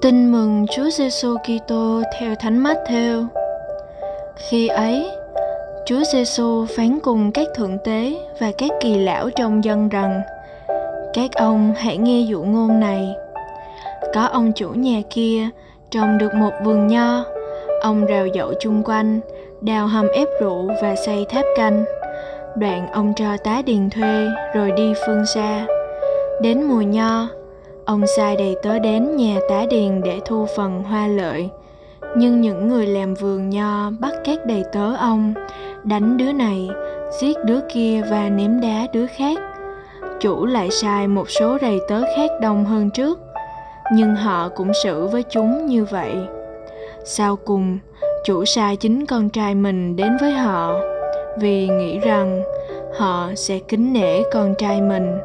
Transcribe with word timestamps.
Tin 0.00 0.32
mừng 0.32 0.66
Chúa 0.70 0.90
Giêsu 0.90 1.36
Kitô 1.36 2.02
theo 2.18 2.34
Thánh 2.34 2.62
Matthew. 2.62 3.26
Khi 4.36 4.68
ấy, 4.68 5.10
Chúa 5.86 6.02
Giêsu 6.12 6.66
phán 6.76 6.98
cùng 7.02 7.32
các 7.32 7.48
thượng 7.54 7.78
tế 7.84 8.16
và 8.40 8.52
các 8.58 8.70
kỳ 8.80 8.98
lão 8.98 9.30
trong 9.30 9.64
dân 9.64 9.88
rằng: 9.88 10.20
Các 11.14 11.30
ông 11.34 11.74
hãy 11.76 11.96
nghe 11.96 12.20
dụ 12.20 12.42
ngôn 12.42 12.80
này. 12.80 13.14
Có 14.14 14.24
ông 14.24 14.52
chủ 14.52 14.68
nhà 14.68 15.00
kia 15.10 15.48
trồng 15.90 16.18
được 16.18 16.34
một 16.34 16.52
vườn 16.64 16.86
nho, 16.86 17.24
ông 17.82 18.06
rào 18.06 18.26
dậu 18.34 18.52
chung 18.60 18.82
quanh, 18.82 19.20
đào 19.60 19.86
hầm 19.86 20.08
ép 20.08 20.28
rượu 20.40 20.70
và 20.82 20.94
xây 21.06 21.26
tháp 21.28 21.44
canh. 21.56 21.84
Đoạn 22.56 22.92
ông 22.92 23.12
cho 23.16 23.36
tá 23.44 23.62
điền 23.66 23.90
thuê 23.90 24.26
rồi 24.54 24.70
đi 24.70 24.92
phương 25.06 25.26
xa. 25.26 25.66
Đến 26.40 26.62
mùa 26.62 26.82
nho, 26.82 27.28
Ông 27.86 28.06
sai 28.16 28.36
đầy 28.36 28.56
tớ 28.62 28.78
đến 28.78 29.16
nhà 29.16 29.38
tá 29.48 29.66
điền 29.70 30.02
để 30.02 30.20
thu 30.24 30.46
phần 30.56 30.82
hoa 30.82 31.06
lợi. 31.06 31.48
Nhưng 32.16 32.40
những 32.40 32.68
người 32.68 32.86
làm 32.86 33.14
vườn 33.14 33.50
nho 33.50 33.90
bắt 34.00 34.14
các 34.24 34.46
đầy 34.46 34.64
tớ 34.72 34.94
ông, 34.94 35.34
đánh 35.84 36.16
đứa 36.16 36.32
này, 36.32 36.68
giết 37.20 37.36
đứa 37.44 37.60
kia 37.72 38.02
và 38.10 38.28
ném 38.28 38.60
đá 38.60 38.86
đứa 38.92 39.06
khác. 39.06 39.38
Chủ 40.20 40.46
lại 40.46 40.70
sai 40.70 41.08
một 41.08 41.30
số 41.30 41.58
đầy 41.58 41.80
tớ 41.88 42.00
khác 42.16 42.30
đông 42.40 42.64
hơn 42.64 42.90
trước, 42.90 43.20
nhưng 43.94 44.16
họ 44.16 44.48
cũng 44.48 44.72
xử 44.84 45.06
với 45.06 45.22
chúng 45.22 45.66
như 45.66 45.84
vậy. 45.84 46.14
Sau 47.04 47.36
cùng, 47.36 47.78
chủ 48.24 48.44
sai 48.44 48.76
chính 48.76 49.06
con 49.06 49.28
trai 49.28 49.54
mình 49.54 49.96
đến 49.96 50.16
với 50.20 50.32
họ, 50.32 50.80
vì 51.38 51.68
nghĩ 51.68 51.98
rằng 51.98 52.42
họ 52.98 53.30
sẽ 53.34 53.58
kính 53.58 53.92
nể 53.92 54.22
con 54.32 54.54
trai 54.54 54.80
mình 54.80 55.18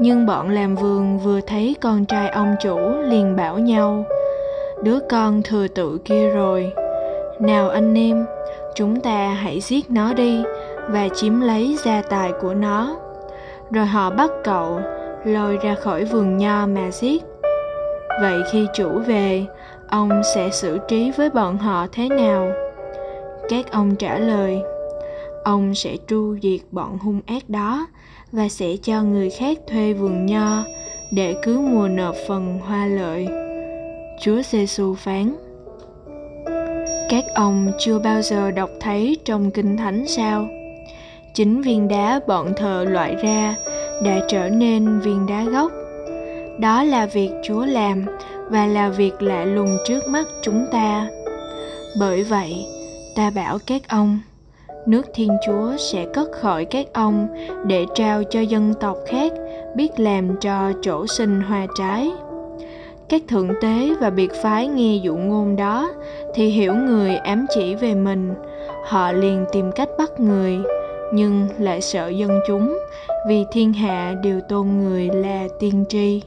nhưng 0.00 0.26
bọn 0.26 0.50
làm 0.50 0.74
vườn 0.74 1.18
vừa 1.18 1.40
thấy 1.40 1.76
con 1.80 2.04
trai 2.04 2.28
ông 2.28 2.54
chủ 2.62 2.78
liền 3.02 3.36
bảo 3.36 3.58
nhau, 3.58 4.04
đứa 4.82 4.98
con 5.10 5.42
thừa 5.42 5.68
tự 5.68 5.98
kia 6.04 6.30
rồi. 6.30 6.72
Nào 7.40 7.68
anh 7.68 7.94
em, 7.94 8.26
chúng 8.74 9.00
ta 9.00 9.28
hãy 9.28 9.60
giết 9.60 9.90
nó 9.90 10.12
đi 10.12 10.42
và 10.88 11.08
chiếm 11.14 11.40
lấy 11.40 11.78
gia 11.84 12.02
tài 12.02 12.32
của 12.40 12.54
nó. 12.54 12.96
Rồi 13.70 13.86
họ 13.86 14.10
bắt 14.10 14.30
cậu 14.44 14.80
lôi 15.24 15.56
ra 15.56 15.74
khỏi 15.74 16.04
vườn 16.04 16.36
nho 16.36 16.66
mà 16.66 16.90
giết. 16.90 17.22
Vậy 18.20 18.40
khi 18.52 18.66
chủ 18.74 18.88
về, 19.06 19.46
ông 19.88 20.22
sẽ 20.34 20.50
xử 20.50 20.78
trí 20.88 21.10
với 21.16 21.30
bọn 21.30 21.58
họ 21.58 21.86
thế 21.92 22.08
nào? 22.08 22.52
Các 23.48 23.72
ông 23.72 23.96
trả 23.96 24.18
lời 24.18 24.62
ông 25.44 25.74
sẽ 25.74 25.96
tru 26.08 26.36
diệt 26.42 26.60
bọn 26.70 26.98
hung 26.98 27.20
ác 27.26 27.50
đó 27.50 27.86
và 28.32 28.48
sẽ 28.48 28.76
cho 28.82 29.02
người 29.02 29.30
khác 29.30 29.58
thuê 29.70 29.92
vườn 29.92 30.26
nho 30.26 30.64
để 31.10 31.34
cứ 31.42 31.58
mùa 31.58 31.88
nộp 31.88 32.14
phần 32.28 32.58
hoa 32.66 32.86
lợi. 32.86 33.28
Chúa 34.20 34.42
Giêsu 34.42 34.94
phán: 34.94 35.36
Các 37.08 37.24
ông 37.34 37.72
chưa 37.78 37.98
bao 37.98 38.22
giờ 38.22 38.50
đọc 38.50 38.70
thấy 38.80 39.16
trong 39.24 39.50
Kinh 39.50 39.76
Thánh 39.76 40.06
sao? 40.06 40.48
Chính 41.34 41.62
viên 41.62 41.88
đá 41.88 42.20
bọn 42.28 42.52
thờ 42.56 42.84
loại 42.88 43.16
ra 43.22 43.56
đã 44.04 44.20
trở 44.28 44.48
nên 44.48 45.00
viên 45.00 45.26
đá 45.26 45.44
gốc. 45.44 45.72
Đó 46.60 46.82
là 46.82 47.06
việc 47.06 47.30
Chúa 47.44 47.64
làm 47.64 48.04
và 48.50 48.66
là 48.66 48.88
việc 48.88 49.22
lạ 49.22 49.44
lùng 49.44 49.76
trước 49.86 50.08
mắt 50.08 50.26
chúng 50.42 50.66
ta. 50.72 51.08
Bởi 52.00 52.22
vậy, 52.22 52.66
ta 53.16 53.30
bảo 53.30 53.58
các 53.66 53.88
ông 53.88 54.18
nước 54.86 55.06
thiên 55.14 55.30
chúa 55.46 55.76
sẽ 55.76 56.06
cất 56.14 56.32
khỏi 56.32 56.64
các 56.64 56.86
ông 56.92 57.28
để 57.66 57.84
trao 57.94 58.22
cho 58.24 58.40
dân 58.40 58.74
tộc 58.80 58.98
khác, 59.06 59.32
biết 59.76 60.00
làm 60.00 60.40
cho 60.40 60.72
chỗ 60.82 61.06
sinh 61.06 61.40
hoa 61.40 61.66
trái. 61.78 62.10
Các 63.08 63.22
thượng 63.28 63.48
tế 63.60 63.94
và 64.00 64.10
biệt 64.10 64.32
phái 64.42 64.66
nghe 64.68 65.00
dụ 65.04 65.16
ngôn 65.16 65.56
đó, 65.56 65.90
thì 66.34 66.48
hiểu 66.48 66.74
người 66.74 67.16
ám 67.16 67.46
chỉ 67.54 67.74
về 67.74 67.94
mình. 67.94 68.34
Họ 68.84 69.12
liền 69.12 69.44
tìm 69.52 69.72
cách 69.72 69.88
bắt 69.98 70.20
người, 70.20 70.58
nhưng 71.14 71.48
lại 71.58 71.80
sợ 71.80 72.08
dân 72.08 72.40
chúng, 72.48 72.78
vì 73.28 73.44
thiên 73.52 73.72
hạ 73.72 74.14
đều 74.22 74.40
tôn 74.48 74.68
người 74.68 75.10
là 75.14 75.48
tiên 75.58 75.84
tri. 75.88 76.22